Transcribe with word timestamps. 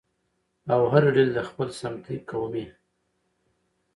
او 0.73 0.81
هرې 0.91 1.09
ډلې 1.15 1.31
د 1.35 1.39
خپل 1.49 1.67
سمتي، 1.79 2.15
قومي 2.29 2.65